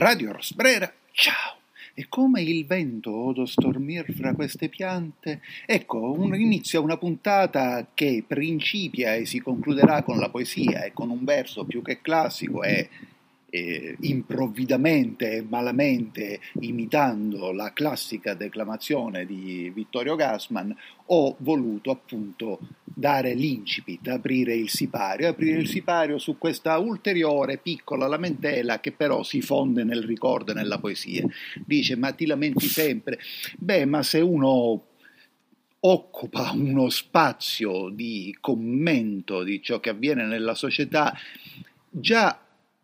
Radio 0.00 0.30
Rosbrera, 0.30 0.92
ciao! 1.10 1.56
E 1.92 2.06
come 2.08 2.40
il 2.40 2.66
vento 2.66 3.12
odo 3.12 3.44
stormir 3.44 4.12
fra 4.14 4.32
queste 4.32 4.68
piante, 4.68 5.40
ecco, 5.66 6.12
un, 6.12 6.36
inizia 6.36 6.78
una 6.78 6.96
puntata 6.96 7.84
che 7.94 8.22
principia 8.24 9.16
e 9.16 9.26
si 9.26 9.40
concluderà 9.40 10.04
con 10.04 10.18
la 10.18 10.28
poesia 10.28 10.84
e 10.84 10.92
con 10.92 11.10
un 11.10 11.24
verso 11.24 11.64
più 11.64 11.82
che 11.82 12.00
classico 12.00 12.62
e 12.62 12.88
eh, 13.50 13.96
improvvidamente 14.00 15.36
e 15.36 15.42
malamente 15.42 16.40
imitando 16.60 17.52
la 17.52 17.72
classica 17.72 18.34
declamazione 18.34 19.24
di 19.24 19.70
Vittorio 19.74 20.16
Gassman, 20.16 20.74
ho 21.06 21.36
voluto 21.38 21.90
appunto 21.90 22.58
dare 22.84 23.34
l'incipit, 23.34 24.08
aprire 24.08 24.54
il 24.54 24.68
sipario, 24.68 25.28
aprire 25.28 25.60
il 25.60 25.68
sipario 25.68 26.18
su 26.18 26.36
questa 26.36 26.76
ulteriore 26.78 27.58
piccola 27.58 28.06
lamentela 28.06 28.80
che 28.80 28.92
però 28.92 29.22
si 29.22 29.40
fonde 29.40 29.84
nel 29.84 30.02
ricordo 30.02 30.50
e 30.50 30.54
nella 30.54 30.78
poesia. 30.78 31.26
Dice, 31.64 31.96
ma 31.96 32.12
ti 32.12 32.26
lamenti 32.26 32.66
sempre? 32.66 33.18
Beh, 33.56 33.84
ma 33.84 34.02
se 34.02 34.20
uno 34.20 34.82
occupa 35.80 36.50
uno 36.52 36.88
spazio 36.88 37.88
di 37.88 38.36
commento 38.40 39.44
di 39.44 39.62
ciò 39.62 39.78
che 39.78 39.90
avviene 39.90 40.26
nella 40.26 40.54
società, 40.54 41.16
già 41.88 42.36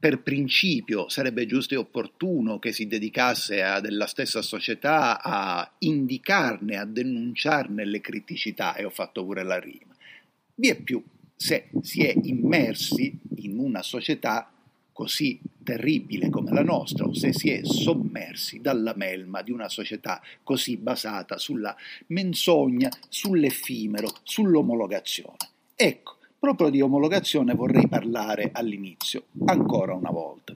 per 0.04 0.20
principio 0.20 1.08
sarebbe 1.08 1.46
giusto 1.46 1.72
e 1.72 1.78
opportuno 1.78 2.58
che 2.58 2.72
si 2.72 2.86
dedicasse 2.86 3.62
a 3.62 3.80
della 3.80 4.06
stessa 4.06 4.42
società 4.42 5.22
a 5.22 5.76
indicarne, 5.78 6.76
a 6.76 6.84
denunciarne 6.84 7.86
le 7.86 8.02
criticità, 8.02 8.74
e 8.74 8.84
ho 8.84 8.90
fatto 8.90 9.24
pure 9.24 9.42
la 9.42 9.58
rima. 9.58 9.96
Vi 10.56 10.68
è 10.68 10.78
più 10.78 11.02
se 11.34 11.70
si 11.80 12.02
è 12.02 12.14
immersi 12.22 13.18
in 13.36 13.58
una 13.58 13.80
società 13.80 14.52
così 14.92 15.40
terribile 15.62 16.28
come 16.28 16.52
la 16.52 16.62
nostra, 16.62 17.06
o 17.06 17.14
se 17.14 17.32
si 17.32 17.48
è 17.48 17.64
sommersi 17.64 18.60
dalla 18.60 18.92
melma 18.94 19.40
di 19.40 19.52
una 19.52 19.70
società 19.70 20.20
così 20.42 20.76
basata 20.76 21.38
sulla 21.38 21.74
menzogna, 22.08 22.90
sull'effimero, 23.08 24.08
sull'omologazione. 24.22 25.36
Ecco, 25.74 26.18
Proprio 26.44 26.68
di 26.68 26.82
omologazione 26.82 27.54
vorrei 27.54 27.88
parlare 27.88 28.50
all'inizio, 28.52 29.28
ancora 29.46 29.94
una 29.94 30.10
volta. 30.10 30.54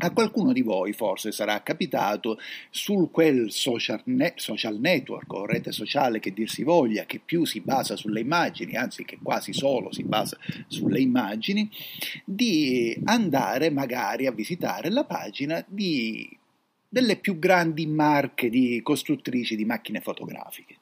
A 0.00 0.12
qualcuno 0.12 0.52
di 0.52 0.60
voi 0.60 0.92
forse 0.92 1.32
sarà 1.32 1.62
capitato 1.62 2.38
su 2.68 3.08
quel 3.10 3.50
social, 3.50 4.02
ne- 4.04 4.34
social, 4.36 4.78
network 4.78 5.32
o 5.32 5.46
rete 5.46 5.72
sociale 5.72 6.20
che 6.20 6.34
dir 6.34 6.50
si 6.50 6.62
voglia, 6.62 7.06
che 7.06 7.22
più 7.24 7.46
si 7.46 7.60
basa 7.60 7.96
sulle 7.96 8.20
immagini, 8.20 8.76
anzi 8.76 9.06
che 9.06 9.18
quasi 9.22 9.54
solo 9.54 9.90
si 9.94 10.02
basa 10.02 10.36
sulle 10.66 11.00
immagini, 11.00 11.70
di 12.22 12.94
andare 13.04 13.70
magari 13.70 14.26
a 14.26 14.32
visitare 14.32 14.90
la 14.90 15.04
pagina 15.04 15.64
di, 15.66 16.28
delle 16.86 17.16
più 17.16 17.38
grandi 17.38 17.86
marche 17.86 18.50
di 18.50 18.82
costruttrici 18.82 19.56
di 19.56 19.64
macchine 19.64 20.02
fotografiche. 20.02 20.77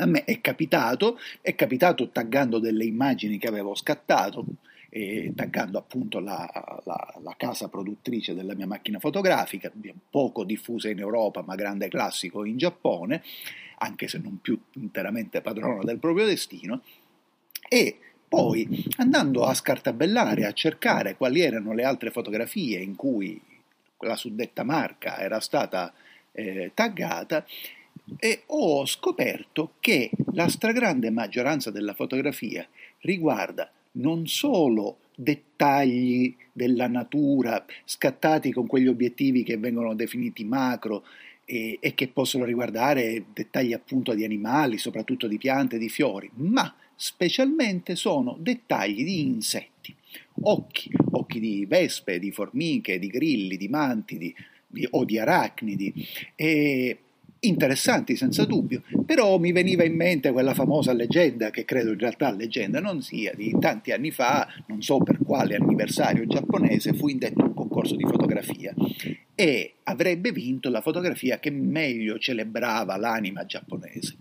A 0.00 0.06
me 0.06 0.24
è 0.24 0.40
capitato, 0.40 1.18
è 1.40 1.54
capitato 1.54 2.08
taggando 2.10 2.58
delle 2.58 2.84
immagini 2.84 3.38
che 3.38 3.48
avevo 3.48 3.74
scattato, 3.74 4.44
e 4.92 5.32
taggando 5.36 5.78
appunto 5.78 6.18
la, 6.18 6.48
la, 6.84 7.14
la, 7.22 7.34
casa 7.36 7.68
produttrice 7.68 8.34
della 8.34 8.54
mia 8.54 8.66
macchina 8.66 8.98
fotografica, 8.98 9.70
poco 10.10 10.42
diffusa 10.42 10.88
in 10.88 10.98
Europa 10.98 11.42
ma 11.42 11.54
grande 11.54 11.88
classico 11.88 12.44
in 12.44 12.56
Giappone, 12.56 13.22
anche 13.78 14.08
se 14.08 14.18
non 14.18 14.40
più 14.40 14.60
interamente 14.72 15.40
padrona 15.42 15.84
del 15.84 15.98
proprio 15.98 16.26
destino, 16.26 16.82
e 17.68 17.98
poi 18.26 18.84
andando 18.96 19.44
a 19.44 19.54
scartabellare, 19.54 20.44
a 20.44 20.52
cercare 20.52 21.16
quali 21.16 21.40
erano 21.40 21.72
le 21.72 21.84
altre 21.84 22.10
fotografie 22.10 22.80
in 22.80 22.96
cui 22.96 23.40
la 23.98 24.16
suddetta 24.16 24.64
marca 24.64 25.18
era 25.18 25.38
stata 25.40 25.92
eh, 26.32 26.72
taggata, 26.74 27.44
e 28.18 28.42
ho 28.46 28.84
scoperto 28.86 29.74
che 29.80 30.10
la 30.32 30.48
stragrande 30.48 31.10
maggioranza 31.10 31.70
della 31.70 31.94
fotografia 31.94 32.66
riguarda 33.00 33.70
non 33.92 34.26
solo 34.26 34.98
dettagli 35.14 36.34
della 36.52 36.88
natura 36.88 37.64
scattati 37.84 38.52
con 38.52 38.66
quegli 38.66 38.86
obiettivi 38.86 39.42
che 39.42 39.58
vengono 39.58 39.94
definiti 39.94 40.44
macro 40.44 41.04
e, 41.44 41.78
e 41.80 41.94
che 41.94 42.08
possono 42.08 42.44
riguardare 42.44 43.24
dettagli 43.32 43.72
appunto 43.72 44.14
di 44.14 44.24
animali, 44.24 44.78
soprattutto 44.78 45.26
di 45.26 45.36
piante, 45.36 45.78
di 45.78 45.88
fiori, 45.88 46.30
ma 46.34 46.72
specialmente 46.94 47.96
sono 47.96 48.36
dettagli 48.38 49.04
di 49.04 49.20
insetti, 49.20 49.94
occhi, 50.42 50.90
occhi 51.12 51.40
di 51.40 51.66
vespe, 51.66 52.18
di 52.18 52.30
formiche, 52.30 52.98
di 52.98 53.08
grilli, 53.08 53.56
di 53.56 53.68
mantidi 53.68 54.34
di, 54.66 54.86
o 54.90 55.04
di 55.04 55.18
arachnidi. 55.18 55.92
E 56.34 56.98
interessanti 57.40 58.16
senza 58.16 58.44
dubbio, 58.44 58.82
però 59.06 59.38
mi 59.38 59.52
veniva 59.52 59.84
in 59.84 59.94
mente 59.94 60.32
quella 60.32 60.54
famosa 60.54 60.92
leggenda, 60.92 61.50
che 61.50 61.64
credo 61.64 61.92
in 61.92 61.98
realtà 61.98 62.30
leggenda 62.30 62.80
non 62.80 63.02
sia, 63.02 63.32
di 63.34 63.54
tanti 63.58 63.92
anni 63.92 64.10
fa, 64.10 64.46
non 64.66 64.82
so 64.82 64.98
per 64.98 65.18
quale 65.24 65.56
anniversario 65.56 66.26
giapponese, 66.26 66.92
fu 66.92 67.08
indetto 67.08 67.42
un 67.42 67.54
concorso 67.54 67.96
di 67.96 68.04
fotografia 68.04 68.74
e 69.34 69.74
avrebbe 69.84 70.32
vinto 70.32 70.68
la 70.68 70.82
fotografia 70.82 71.38
che 71.38 71.50
meglio 71.50 72.18
celebrava 72.18 72.96
l'anima 72.96 73.46
giapponese. 73.46 74.16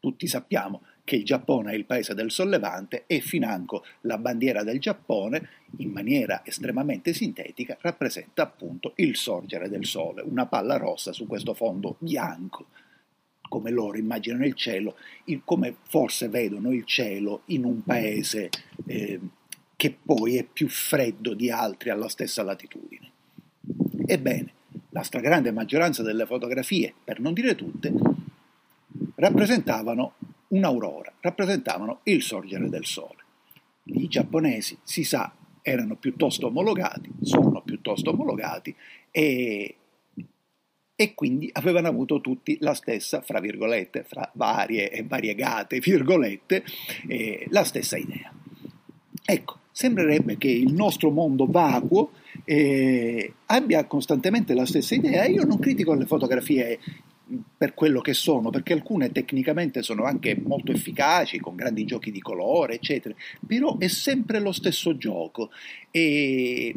Tutti 0.00 0.26
sappiamo 0.26 0.82
che 1.04 1.16
il 1.16 1.24
Giappone 1.24 1.72
è 1.72 1.74
il 1.74 1.84
paese 1.84 2.14
del 2.14 2.30
sollevante 2.30 3.04
e 3.06 3.20
financo 3.20 3.84
la 4.02 4.18
bandiera 4.18 4.62
del 4.62 4.78
Giappone, 4.78 5.48
in 5.78 5.90
maniera 5.90 6.42
estremamente 6.44 7.12
sintetica, 7.12 7.76
rappresenta 7.80 8.42
appunto 8.42 8.92
il 8.96 9.16
sorgere 9.16 9.68
del 9.68 9.84
sole, 9.84 10.22
una 10.22 10.46
palla 10.46 10.76
rossa 10.76 11.12
su 11.12 11.26
questo 11.26 11.54
fondo 11.54 11.96
bianco, 11.98 12.66
come 13.48 13.70
loro 13.70 13.98
immaginano 13.98 14.46
il 14.46 14.54
cielo, 14.54 14.96
come 15.44 15.76
forse 15.88 16.28
vedono 16.28 16.72
il 16.72 16.84
cielo 16.84 17.42
in 17.46 17.64
un 17.64 17.82
paese 17.82 18.48
eh, 18.86 19.20
che 19.76 19.98
poi 20.00 20.36
è 20.36 20.44
più 20.44 20.68
freddo 20.68 21.34
di 21.34 21.50
altri 21.50 21.90
alla 21.90 22.08
stessa 22.08 22.42
latitudine. 22.42 23.10
Ebbene, 24.06 24.52
la 24.90 25.02
stragrande 25.02 25.50
maggioranza 25.50 26.02
delle 26.02 26.26
fotografie, 26.26 26.94
per 27.02 27.18
non 27.18 27.32
dire 27.32 27.54
tutte, 27.54 27.92
rappresentavano 29.16 30.14
un'aurora, 30.52 31.12
rappresentavano 31.20 32.00
il 32.04 32.22
sorgere 32.22 32.68
del 32.68 32.84
sole. 32.84 33.20
I 33.84 34.06
giapponesi, 34.06 34.78
si 34.82 35.04
sa, 35.04 35.34
erano 35.62 35.96
piuttosto 35.96 36.46
omologati, 36.46 37.10
sono 37.22 37.62
piuttosto 37.62 38.10
omologati 38.10 38.74
e, 39.10 39.76
e 40.94 41.14
quindi 41.14 41.48
avevano 41.52 41.88
avuto 41.88 42.20
tutti 42.20 42.58
la 42.60 42.74
stessa, 42.74 43.22
fra 43.22 43.40
virgolette, 43.40 44.04
fra 44.04 44.30
varie 44.34 44.90
e 44.90 45.02
variegate 45.02 45.78
virgolette, 45.80 46.64
eh, 47.08 47.46
la 47.50 47.64
stessa 47.64 47.96
idea. 47.96 48.32
Ecco, 49.24 49.58
sembrerebbe 49.70 50.36
che 50.36 50.48
il 50.48 50.72
nostro 50.72 51.10
mondo 51.10 51.46
vacuo 51.46 52.12
eh, 52.44 53.32
abbia 53.46 53.84
costantemente 53.86 54.54
la 54.54 54.66
stessa 54.66 54.94
idea. 54.94 55.24
Io 55.26 55.44
non 55.44 55.58
critico 55.58 55.94
le 55.94 56.06
fotografie 56.06 56.78
per 57.56 57.74
quello 57.74 58.00
che 58.00 58.14
sono, 58.14 58.50
perché 58.50 58.72
alcune 58.72 59.12
tecnicamente 59.12 59.82
sono 59.82 60.04
anche 60.04 60.36
molto 60.36 60.72
efficaci, 60.72 61.38
con 61.38 61.56
grandi 61.56 61.84
giochi 61.84 62.10
di 62.10 62.20
colore, 62.20 62.74
eccetera, 62.74 63.14
però 63.46 63.78
è 63.78 63.88
sempre 63.88 64.40
lo 64.40 64.52
stesso 64.52 64.96
gioco. 64.96 65.50
E, 65.90 66.74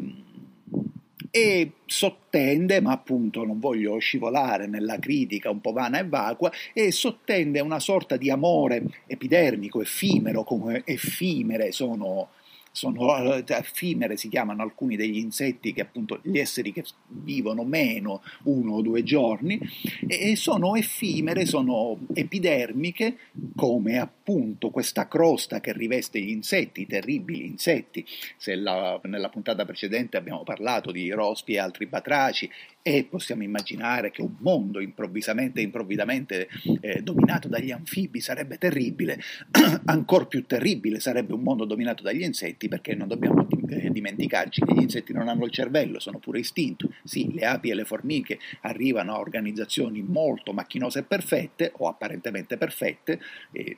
e 1.32 1.72
sottende, 1.86 2.80
ma 2.80 2.94
appunto 2.94 3.44
non 3.44 3.60
voglio 3.60 3.98
scivolare 3.98 4.68
nella 4.68 4.98
critica 5.00 5.50
un 5.50 5.60
po' 5.60 5.74
vana 5.74 6.00
e 6.00 6.08
vacua, 6.08 6.52
e 6.74 6.92
sottende 6.92 7.60
una 7.60 7.80
sorta 7.80 8.16
di 8.16 8.30
amore 8.30 8.84
epidermico, 9.06 9.82
effimero, 9.82 10.44
come 10.44 10.84
effimere 10.86 11.74
sono 11.74 12.30
sono 12.76 13.34
eh, 13.34 13.44
effimere, 13.48 14.18
si 14.18 14.28
chiamano 14.28 14.62
alcuni 14.62 14.98
degli 14.98 15.18
insetti 15.18 15.72
che 15.72 15.82
appunto 15.82 16.20
gli 16.24 16.38
esseri 16.38 16.74
che 16.74 16.84
vivono 17.08 17.64
meno 17.64 18.22
uno 18.44 18.74
o 18.74 18.82
due 18.82 19.02
giorni 19.02 19.58
e 20.06 20.36
sono 20.36 20.76
effimere, 20.76 21.46
sono 21.46 21.98
epidermiche 22.14 23.18
come 23.56 23.98
appunto 23.98 24.72
questa 24.72 25.08
crosta 25.08 25.62
che 25.62 25.72
riveste 25.72 26.20
gli 26.20 26.30
insetti, 26.30 26.82
i 26.82 26.88
terribili 26.88 27.46
insetti. 27.46 28.06
Se 28.36 28.56
la, 28.56 29.00
nella 29.04 29.30
puntata 29.30 29.64
precedente 29.64 30.18
abbiamo 30.18 30.44
parlato 30.44 30.92
di 30.92 31.10
rospi 31.12 31.54
e 31.54 31.60
altri 31.60 31.86
batraci 31.86 32.50
e 32.88 33.04
possiamo 33.04 33.42
immaginare 33.42 34.12
che 34.12 34.22
un 34.22 34.36
mondo 34.40 34.80
improvvisamente 34.80 35.60
improvvidamente 35.60 36.48
eh, 36.82 37.02
dominato 37.02 37.48
dagli 37.48 37.72
anfibi 37.72 38.20
sarebbe 38.20 38.60
terribile, 38.60 39.20
ancora 39.86 40.26
più 40.26 40.46
terribile 40.46 41.00
sarebbe 41.00 41.34
un 41.34 41.42
mondo 41.42 41.66
dominato 41.66 42.04
dagli 42.04 42.22
insetti 42.22 42.65
perché 42.68 42.96
non 42.96 43.08
dobbiamo 43.08 43.48
eh, 43.70 43.90
dimenticarci 43.90 44.62
che 44.62 44.74
gli 44.74 44.82
insetti 44.82 45.14
non 45.14 45.28
hanno 45.28 45.46
il 45.46 45.52
cervello, 45.52 46.00
sono 46.00 46.20
pure 46.20 46.40
istinto. 46.40 46.90
Sì, 47.04 47.34
le 47.34 47.46
api 47.46 47.70
e 47.70 47.76
le 47.76 47.86
formiche 47.86 48.40
arrivano 48.62 49.14
a 49.14 49.20
organizzazioni 49.20 50.02
molto 50.02 50.54
macchinose 50.54 51.00
e 51.00 51.04
perfette 51.04 51.72
o 51.78 51.88
apparentemente 51.88 52.58
perfette, 52.58 53.20
eh, 53.52 53.78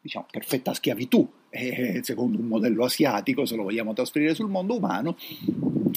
diciamo 0.00 0.26
perfetta 0.30 0.74
schiavitù 0.74 1.28
eh, 1.54 2.00
secondo 2.02 2.38
un 2.38 2.46
modello 2.46 2.84
asiatico, 2.84 3.44
se 3.44 3.56
lo 3.56 3.64
vogliamo 3.64 3.92
trasferire 3.92 4.34
sul 4.34 4.48
mondo 4.48 4.76
umano, 4.76 5.16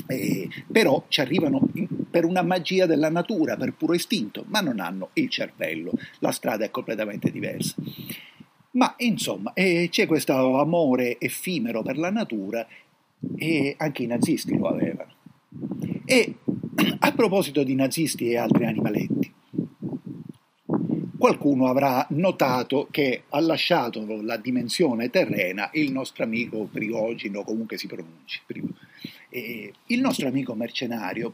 eh, 0.07 0.49
però 0.69 1.05
ci 1.07 1.21
arrivano 1.21 1.69
in, 1.73 1.87
per 2.09 2.25
una 2.25 2.41
magia 2.41 2.85
della 2.85 3.09
natura, 3.09 3.55
per 3.55 3.73
puro 3.73 3.93
istinto, 3.93 4.43
ma 4.47 4.59
non 4.59 4.81
hanno 4.81 5.09
il 5.13 5.29
cervello, 5.29 5.93
la 6.19 6.31
strada 6.31 6.65
è 6.65 6.71
completamente 6.71 7.31
diversa. 7.31 7.75
Ma 8.75 8.93
insomma, 8.97 9.53
eh, 9.53 9.87
c'è 9.89 10.05
questo 10.05 10.59
amore 10.59 11.17
effimero 11.19 11.81
per 11.81 11.97
la 11.97 12.11
natura 12.11 12.67
e 13.37 13.75
anche 13.77 14.03
i 14.03 14.07
nazisti 14.07 14.57
lo 14.57 14.67
avevano. 14.67 15.13
E 16.05 16.35
a 16.99 17.11
proposito 17.13 17.63
di 17.63 17.73
nazisti 17.73 18.29
e 18.29 18.37
altri 18.37 18.65
animaletti, 18.65 19.33
qualcuno 21.17 21.67
avrà 21.67 22.05
notato 22.09 22.87
che 22.91 23.23
ha 23.29 23.39
lasciato 23.39 24.05
la 24.21 24.37
dimensione 24.37 25.09
terrena 25.09 25.69
il 25.73 25.91
nostro 25.91 26.25
amico 26.25 26.67
Priogino, 26.69 27.43
comunque 27.43 27.77
si 27.77 27.87
pronunci. 27.87 28.41
il 29.29 30.01
nostro 30.01 30.27
amico 30.27 30.53
mercenario 30.53 31.33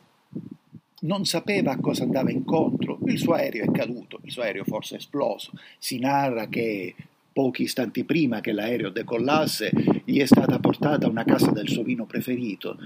non 1.02 1.26
sapeva 1.26 1.72
a 1.72 1.80
cosa 1.80 2.04
andava 2.04 2.30
incontro, 2.30 3.00
il 3.06 3.18
suo 3.18 3.34
aereo 3.34 3.64
è 3.64 3.72
caduto, 3.72 4.20
il 4.24 4.32
suo 4.32 4.44
aereo 4.44 4.64
forse 4.64 4.96
è 4.96 4.98
esploso, 5.00 5.52
si 5.80 5.98
narra 5.98 6.48
che 6.48 6.94
pochi 7.34 7.64
istanti 7.64 8.04
prima 8.04 8.42
che 8.42 8.52
l'aereo 8.52 8.90
decollasse 8.90 9.72
gli 10.04 10.20
è 10.20 10.26
stata 10.26 10.60
portata 10.60 11.08
una 11.08 11.24
casa 11.24 11.52
del 11.52 11.70
suo 11.70 11.84
vino 11.84 12.06
preferito, 12.06 12.78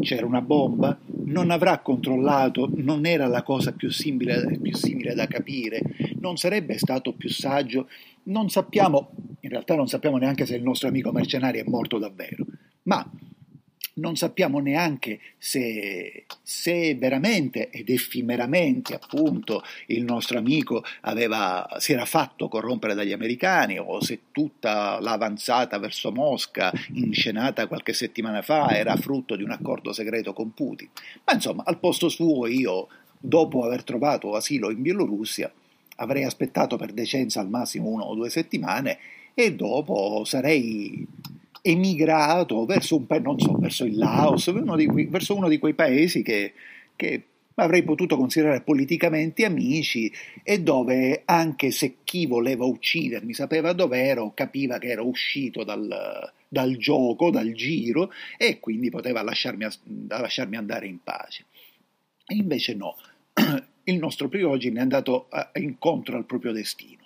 c'era 0.00 0.26
una 0.26 0.40
bomba, 0.40 0.96
non 1.24 1.50
avrà 1.50 1.78
controllato, 1.80 2.70
non 2.74 3.06
era 3.06 3.26
la 3.26 3.42
cosa 3.42 3.72
più 3.72 3.90
simile, 3.90 4.58
più 4.60 4.74
simile 4.74 5.14
da 5.14 5.26
capire, 5.26 5.82
non 6.20 6.36
sarebbe 6.36 6.78
stato 6.78 7.12
più 7.12 7.28
saggio, 7.28 7.88
non 8.24 8.48
sappiamo, 8.48 9.10
in 9.40 9.50
realtà 9.50 9.74
non 9.74 9.88
sappiamo 9.88 10.16
neanche 10.16 10.46
se 10.46 10.56
il 10.56 10.62
nostro 10.62 10.88
amico 10.88 11.12
mercenario 11.12 11.62
è 11.62 11.68
morto 11.68 11.98
davvero, 11.98 12.44
ma 12.84 13.08
non 13.98 14.16
sappiamo 14.16 14.58
neanche 14.58 15.20
se, 15.38 16.24
se, 16.42 16.94
veramente 16.96 17.70
ed 17.70 17.88
effimeramente 17.88 18.94
appunto 18.94 19.62
il 19.86 20.04
nostro 20.04 20.38
amico 20.38 20.84
aveva, 21.02 21.66
si 21.78 21.92
era 21.92 22.04
fatto 22.04 22.48
corrompere 22.48 22.94
dagli 22.94 23.12
americani 23.12 23.78
o 23.78 24.02
se 24.02 24.20
tutta 24.32 25.00
l'avanzata 25.00 25.78
verso 25.78 26.12
Mosca 26.12 26.72
inscenata 26.92 27.66
qualche 27.66 27.92
settimana 27.92 28.42
fa 28.42 28.76
era 28.76 28.96
frutto 28.96 29.36
di 29.36 29.42
un 29.42 29.50
accordo 29.50 29.92
segreto 29.92 30.32
con 30.32 30.52
Putin. 30.52 30.88
Ma 31.24 31.32
insomma, 31.32 31.62
al 31.64 31.78
posto 31.78 32.08
suo 32.08 32.46
io, 32.46 32.88
dopo 33.18 33.64
aver 33.64 33.82
trovato 33.82 34.34
asilo 34.34 34.70
in 34.70 34.82
Bielorussia, 34.82 35.50
avrei 35.96 36.24
aspettato 36.24 36.76
per 36.76 36.92
decenza 36.92 37.40
al 37.40 37.48
massimo 37.48 37.88
una 37.88 38.04
o 38.04 38.14
due 38.14 38.28
settimane 38.28 38.98
e 39.32 39.54
dopo 39.54 40.22
sarei 40.24 41.06
emigrato 41.66 42.64
verso, 42.64 42.96
un, 42.96 43.38
so, 43.38 43.58
verso 43.58 43.84
il 43.84 43.96
Laos, 43.96 44.46
uno 44.46 44.76
quei, 44.86 45.06
verso 45.06 45.34
uno 45.34 45.48
di 45.48 45.58
quei 45.58 45.74
paesi 45.74 46.22
che, 46.22 46.52
che 46.94 47.24
avrei 47.56 47.82
potuto 47.82 48.16
considerare 48.16 48.60
politicamente 48.60 49.44
amici 49.44 50.12
e 50.44 50.60
dove 50.60 51.22
anche 51.24 51.72
se 51.72 51.96
chi 52.04 52.26
voleva 52.26 52.64
uccidermi 52.64 53.34
sapeva 53.34 53.72
dov'ero, 53.72 54.32
capiva 54.32 54.78
che 54.78 54.88
ero 54.88 55.06
uscito 55.06 55.64
dal, 55.64 56.32
dal 56.46 56.76
gioco, 56.76 57.30
dal 57.30 57.52
giro 57.52 58.12
e 58.36 58.60
quindi 58.60 58.88
poteva 58.88 59.22
lasciarmi, 59.22 59.66
lasciarmi 60.08 60.56
andare 60.56 60.86
in 60.86 61.02
pace. 61.02 61.46
E 62.26 62.36
invece 62.36 62.74
no, 62.74 62.96
il 63.84 63.98
nostro 63.98 64.28
Priogine 64.28 64.78
è 64.78 64.82
andato 64.82 65.28
incontro 65.54 66.16
al 66.16 66.26
proprio 66.26 66.52
destino. 66.52 67.02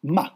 Ma 0.00 0.34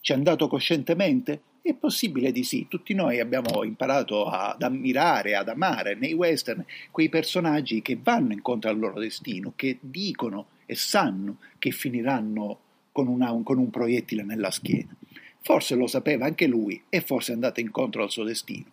ci 0.00 0.12
è 0.12 0.14
andato 0.14 0.48
coscientemente? 0.48 1.40
È 1.66 1.74
possibile 1.74 2.30
di 2.30 2.44
sì, 2.44 2.66
tutti 2.68 2.94
noi 2.94 3.18
abbiamo 3.18 3.64
imparato 3.64 4.26
ad 4.26 4.62
ammirare, 4.62 5.34
ad 5.34 5.48
amare 5.48 5.96
nei 5.96 6.12
western 6.12 6.64
quei 6.92 7.08
personaggi 7.08 7.82
che 7.82 7.98
vanno 8.00 8.32
incontro 8.32 8.70
al 8.70 8.78
loro 8.78 9.00
destino, 9.00 9.52
che 9.56 9.78
dicono 9.80 10.46
e 10.64 10.76
sanno 10.76 11.38
che 11.58 11.72
finiranno 11.72 12.60
con, 12.92 13.08
una, 13.08 13.36
con 13.42 13.58
un 13.58 13.68
proiettile 13.70 14.22
nella 14.22 14.52
schiena. 14.52 14.94
Forse 15.40 15.74
lo 15.74 15.88
sapeva 15.88 16.26
anche 16.26 16.46
lui 16.46 16.80
e 16.88 17.00
forse 17.00 17.32
è 17.32 17.34
andato 17.34 17.58
incontro 17.58 18.04
al 18.04 18.12
suo 18.12 18.22
destino. 18.22 18.70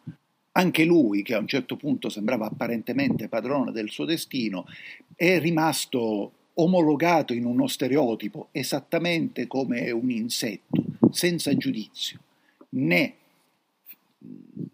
Anche 0.52 0.86
lui, 0.86 1.24
che 1.24 1.34
a 1.34 1.40
un 1.40 1.48
certo 1.48 1.76
punto 1.76 2.10
sembrava 2.10 2.46
apparentemente 2.46 3.28
padrone 3.28 3.72
del 3.72 3.90
suo 3.90 4.06
destino, 4.06 4.68
è 5.16 5.40
rimasto 5.40 6.32
omologato 6.54 7.34
in 7.34 7.46
uno 7.46 7.66
stereotipo 7.66 8.50
esattamente 8.52 9.48
come 9.48 9.90
un 9.90 10.12
insetto, 10.12 10.84
senza 11.10 11.58
giudizio 11.58 12.20
né, 12.74 13.16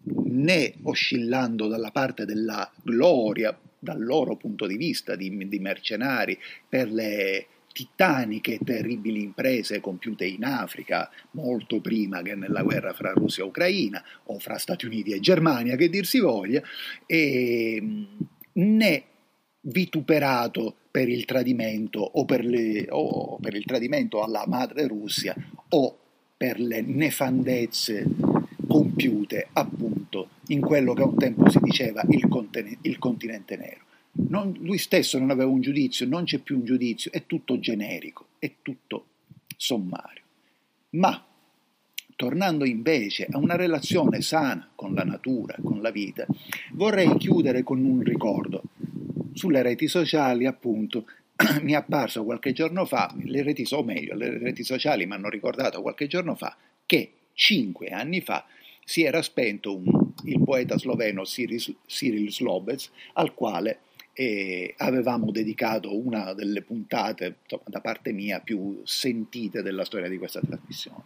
né 0.04 0.74
oscillando 0.82 1.68
dalla 1.68 1.90
parte 1.90 2.24
della 2.24 2.70
gloria, 2.82 3.58
dal 3.78 4.02
loro 4.02 4.36
punto 4.36 4.66
di 4.66 4.76
vista 4.76 5.16
di, 5.16 5.48
di 5.48 5.58
mercenari, 5.58 6.38
per 6.68 6.90
le 6.90 7.46
titaniche 7.72 8.54
e 8.54 8.60
terribili 8.64 9.22
imprese 9.22 9.80
compiute 9.80 10.26
in 10.26 10.44
Africa 10.44 11.10
molto 11.32 11.80
prima 11.80 12.20
che 12.20 12.34
nella 12.34 12.62
guerra 12.62 12.92
fra 12.92 13.12
Russia 13.12 13.44
e 13.44 13.46
Ucraina 13.46 14.02
o 14.24 14.38
fra 14.40 14.58
Stati 14.58 14.86
Uniti 14.86 15.12
e 15.12 15.20
Germania 15.20 15.76
che 15.76 15.88
dir 15.88 16.04
si 16.04 16.18
voglia 16.18 16.60
e 17.06 18.06
né 18.52 19.04
vituperato 19.60 20.74
per 20.90 21.08
il 21.08 21.24
tradimento 21.24 22.00
o 22.00 22.24
per, 22.24 22.44
le, 22.44 22.86
o 22.88 23.38
per 23.40 23.54
il 23.54 23.64
tradimento 23.64 24.20
alla 24.20 24.44
madre 24.48 24.88
Russia 24.88 25.34
o 25.68 25.98
per 26.40 26.58
le 26.58 26.80
nefandezze 26.80 28.06
compiute 28.66 29.48
appunto 29.52 30.30
in 30.46 30.62
quello 30.62 30.94
che 30.94 31.02
un 31.02 31.18
tempo 31.18 31.50
si 31.50 31.58
diceva 31.60 32.02
il, 32.08 32.28
continente, 32.28 32.88
il 32.88 32.98
continente 32.98 33.56
nero. 33.58 33.80
Non, 34.12 34.56
lui 34.60 34.78
stesso 34.78 35.18
non 35.18 35.28
aveva 35.28 35.50
un 35.50 35.60
giudizio, 35.60 36.06
non 36.06 36.24
c'è 36.24 36.38
più 36.38 36.56
un 36.56 36.64
giudizio, 36.64 37.12
è 37.12 37.26
tutto 37.26 37.60
generico, 37.60 38.28
è 38.38 38.54
tutto 38.62 39.04
sommario. 39.54 40.22
Ma 40.92 41.22
tornando 42.16 42.64
invece 42.64 43.26
a 43.30 43.36
una 43.36 43.56
relazione 43.56 44.22
sana 44.22 44.66
con 44.74 44.94
la 44.94 45.04
natura, 45.04 45.56
con 45.62 45.82
la 45.82 45.90
vita, 45.90 46.24
vorrei 46.72 47.18
chiudere 47.18 47.62
con 47.62 47.84
un 47.84 48.00
ricordo. 48.00 48.62
Sulle 49.34 49.60
reti 49.60 49.88
sociali, 49.88 50.46
appunto, 50.46 51.04
mi 51.62 51.72
è 51.72 51.76
apparso 51.76 52.24
qualche 52.24 52.52
giorno 52.52 52.84
fa, 52.84 53.14
le 53.22 53.42
reti, 53.42 53.66
o 53.70 53.82
meglio, 53.82 54.14
le 54.14 54.38
reti 54.38 54.62
sociali 54.62 55.06
mi 55.06 55.14
hanno 55.14 55.28
ricordato 55.28 55.80
qualche 55.82 56.06
giorno 56.06 56.34
fa 56.34 56.56
che 56.84 57.12
cinque 57.34 57.88
anni 57.88 58.20
fa 58.20 58.46
si 58.84 59.04
era 59.04 59.22
spento 59.22 59.76
un, 59.76 60.12
il 60.24 60.42
poeta 60.42 60.76
sloveno 60.76 61.22
Cyril, 61.22 61.76
Cyril 61.86 62.32
Slobec, 62.32 62.90
al 63.14 63.34
quale 63.34 63.80
eh, 64.12 64.74
avevamo 64.78 65.30
dedicato 65.30 65.96
una 65.96 66.32
delle 66.34 66.62
puntate 66.62 67.36
insomma, 67.42 67.62
da 67.66 67.80
parte 67.80 68.12
mia 68.12 68.40
più 68.40 68.80
sentite 68.84 69.62
della 69.62 69.84
storia 69.84 70.08
di 70.08 70.18
questa 70.18 70.40
trasmissione. 70.40 71.04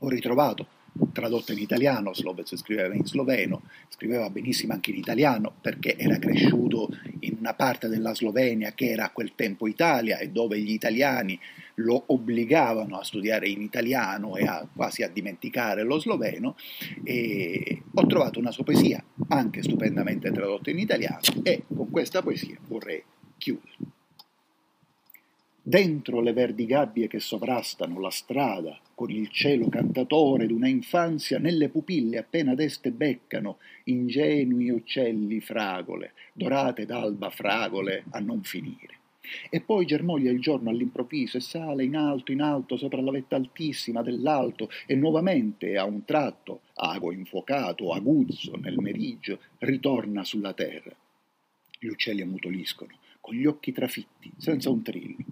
Ho 0.00 0.08
ritrovato 0.08 0.66
tradotta 1.12 1.52
in 1.52 1.58
italiano, 1.58 2.14
Slovec 2.14 2.56
scriveva 2.56 2.94
in 2.94 3.04
sloveno, 3.04 3.62
scriveva 3.88 4.30
benissimo 4.30 4.72
anche 4.72 4.90
in 4.90 4.98
italiano 4.98 5.52
perché 5.60 5.96
era 5.96 6.18
cresciuto 6.18 6.88
in 7.20 7.36
una 7.38 7.54
parte 7.54 7.88
della 7.88 8.14
Slovenia 8.14 8.72
che 8.72 8.90
era 8.90 9.06
a 9.06 9.10
quel 9.10 9.32
tempo 9.34 9.66
Italia 9.66 10.18
e 10.18 10.28
dove 10.28 10.60
gli 10.60 10.72
italiani 10.72 11.38
lo 11.78 12.04
obbligavano 12.06 12.98
a 12.98 13.04
studiare 13.04 13.48
in 13.48 13.60
italiano 13.60 14.36
e 14.36 14.44
a, 14.44 14.66
quasi 14.72 15.02
a 15.02 15.08
dimenticare 15.08 15.82
lo 15.82 15.98
sloveno 15.98 16.56
e 17.02 17.82
ho 17.92 18.06
trovato 18.06 18.38
una 18.38 18.52
sua 18.52 18.64
poesia 18.64 19.02
anche 19.28 19.62
stupendamente 19.62 20.30
tradotta 20.30 20.70
in 20.70 20.78
italiano 20.78 21.20
e 21.42 21.64
con 21.74 21.90
questa 21.90 22.22
poesia 22.22 22.56
vorrei 22.68 23.02
chiudere. 23.36 23.83
Dentro 25.66 26.20
le 26.20 26.34
verdi 26.34 26.66
gabbie 26.66 27.08
che 27.08 27.20
sovrastano 27.20 27.98
la 27.98 28.10
strada, 28.10 28.78
con 28.94 29.10
il 29.10 29.30
cielo 29.30 29.70
cantatore 29.70 30.46
d'una 30.46 30.68
infanzia, 30.68 31.38
nelle 31.38 31.70
pupille 31.70 32.18
appena 32.18 32.54
deste 32.54 32.90
beccano 32.90 33.56
ingenui 33.84 34.68
uccelli 34.68 35.40
fragole, 35.40 36.12
dorate 36.34 36.84
d'alba 36.84 37.30
fragole 37.30 38.04
a 38.10 38.18
non 38.18 38.42
finire. 38.42 38.98
E 39.48 39.62
poi 39.62 39.86
germoglia 39.86 40.30
il 40.30 40.38
giorno 40.38 40.68
all'improvviso 40.68 41.38
e 41.38 41.40
sale 41.40 41.82
in 41.82 41.96
alto, 41.96 42.30
in 42.30 42.42
alto, 42.42 42.76
sopra 42.76 43.00
la 43.00 43.12
vetta 43.12 43.36
altissima 43.36 44.02
dell'alto, 44.02 44.68
e 44.84 44.94
nuovamente 44.94 45.78
a 45.78 45.86
un 45.86 46.04
tratto, 46.04 46.60
ago 46.74 47.10
infuocato, 47.10 47.90
aguzzo 47.94 48.54
nel 48.58 48.76
meriggio, 48.80 49.38
ritorna 49.60 50.24
sulla 50.24 50.52
terra. 50.52 50.94
Gli 51.78 51.86
uccelli 51.86 52.20
ammutoliscono, 52.20 52.92
con 53.18 53.34
gli 53.34 53.46
occhi 53.46 53.72
trafitti, 53.72 54.30
senza 54.36 54.68
un 54.68 54.82
trillo 54.82 55.24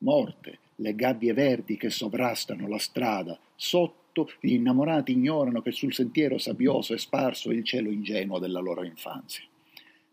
morte, 0.00 0.58
le 0.76 0.94
gabbie 0.94 1.32
verdi 1.32 1.76
che 1.76 1.90
sovrastano 1.90 2.66
la 2.68 2.78
strada, 2.78 3.38
sotto 3.54 4.30
gli 4.40 4.52
innamorati 4.52 5.12
ignorano 5.12 5.62
che 5.62 5.72
sul 5.72 5.92
sentiero 5.92 6.38
sabbioso 6.38 6.94
è 6.94 6.98
sparso 6.98 7.50
il 7.50 7.64
cielo 7.64 7.90
ingenuo 7.90 8.38
della 8.38 8.60
loro 8.60 8.82
infanzia. 8.84 9.44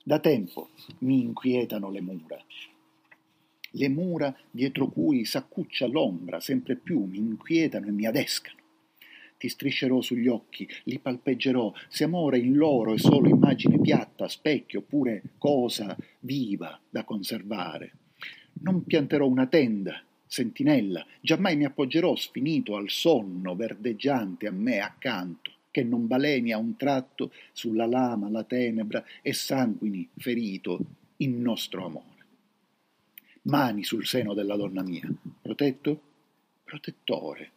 Da 0.03 0.19
tempo 0.19 0.69
mi 0.99 1.21
inquietano 1.21 1.89
le 1.89 2.01
mura. 2.01 2.41
Le 3.71 3.89
mura 3.89 4.35
dietro 4.49 4.87
cui 4.87 5.25
s'accuccia 5.25 5.87
l'ombra 5.87 6.39
sempre 6.39 6.75
più 6.75 7.03
mi 7.03 7.17
inquietano 7.17 7.87
e 7.87 7.91
mi 7.91 8.05
adescano. 8.05 8.55
ti 9.37 9.49
striscerò 9.49 10.01
sugli 10.01 10.27
occhi, 10.27 10.67
li 10.85 10.97
palpeggerò, 10.97 11.71
se 11.89 12.05
amore 12.05 12.39
in 12.39 12.55
loro 12.55 12.93
è 12.93 12.97
solo 12.97 13.29
immagine 13.29 13.79
piatta, 13.79 14.27
specchio, 14.27 14.79
oppure 14.79 15.21
cosa 15.37 15.95
viva 16.21 16.79
da 16.89 17.03
conservare. 17.03 17.91
Non 18.61 18.83
pianterò 18.83 19.27
una 19.27 19.47
tenda, 19.47 20.01
sentinella, 20.25 21.05
giammai 21.21 21.55
mi 21.55 21.65
appoggerò 21.65 22.15
sfinito 22.15 22.75
al 22.75 22.89
sonno 22.89 23.55
verdeggiante 23.55 24.47
a 24.47 24.51
me 24.51 24.79
accanto, 24.79 25.51
che 25.71 25.83
non 25.83 26.07
baleni 26.07 26.51
a 26.51 26.57
un 26.57 26.75
tratto 26.75 27.31
sulla 27.51 27.85
lama 27.85 28.29
la 28.29 28.43
tenebra 28.43 29.03
e 29.21 29.33
sanguini 29.33 30.07
ferito 30.17 30.79
il 31.17 31.29
nostro 31.29 31.85
amore. 31.85 32.05
Mani 33.43 33.83
sul 33.83 34.05
seno 34.05 34.33
della 34.33 34.55
donna 34.55 34.83
mia, 34.83 35.07
protetto? 35.41 36.01
Protettore 36.63 37.51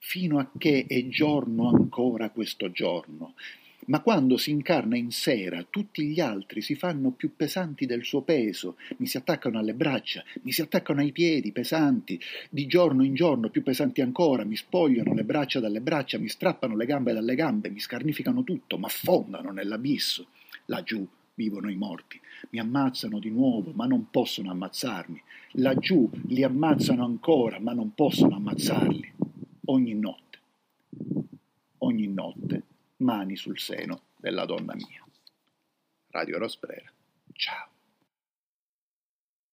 fino 0.00 0.38
a 0.38 0.50
che 0.56 0.86
è 0.88 1.06
giorno 1.08 1.68
ancora 1.68 2.30
questo 2.30 2.72
giorno. 2.72 3.34
Ma 3.86 4.00
quando 4.00 4.36
si 4.36 4.50
incarna 4.50 4.96
in 4.96 5.10
sera, 5.10 5.66
tutti 5.68 6.06
gli 6.06 6.20
altri 6.20 6.60
si 6.60 6.74
fanno 6.74 7.10
più 7.10 7.34
pesanti 7.34 7.86
del 7.86 8.04
suo 8.04 8.22
peso, 8.22 8.76
mi 8.98 9.06
si 9.06 9.16
attaccano 9.16 9.58
alle 9.58 9.74
braccia, 9.74 10.22
mi 10.42 10.52
si 10.52 10.60
attaccano 10.60 11.00
ai 11.00 11.12
piedi 11.12 11.50
pesanti, 11.50 12.20
di 12.50 12.66
giorno 12.66 13.02
in 13.04 13.14
giorno 13.14 13.48
più 13.48 13.62
pesanti 13.62 14.00
ancora, 14.00 14.44
mi 14.44 14.56
spogliano 14.56 15.14
le 15.14 15.24
braccia 15.24 15.60
dalle 15.60 15.80
braccia, 15.80 16.18
mi 16.18 16.28
strappano 16.28 16.76
le 16.76 16.86
gambe 16.86 17.12
dalle 17.12 17.34
gambe, 17.34 17.70
mi 17.70 17.80
scarnificano 17.80 18.44
tutto, 18.44 18.78
ma 18.78 18.86
affondano 18.86 19.50
nell'abisso. 19.50 20.26
Laggiù 20.66 21.06
vivono 21.34 21.70
i 21.70 21.76
morti, 21.76 22.20
mi 22.50 22.58
ammazzano 22.58 23.18
di 23.18 23.30
nuovo, 23.30 23.72
ma 23.74 23.86
non 23.86 24.10
possono 24.10 24.50
ammazzarmi. 24.50 25.22
Laggiù 25.52 26.08
li 26.26 26.44
ammazzano 26.44 27.04
ancora, 27.04 27.58
ma 27.58 27.72
non 27.72 27.94
possono 27.94 28.36
ammazzarli 28.36 29.12
ogni 29.66 29.94
notte, 29.94 30.38
ogni 31.78 32.06
notte, 32.08 32.62
mani 33.00 33.36
sul 33.36 33.58
seno 33.58 34.02
della 34.16 34.44
donna 34.44 34.74
mia. 34.74 35.04
Radio 36.10 36.38
Rosbrera. 36.38 36.90
Ciao. 37.32 37.79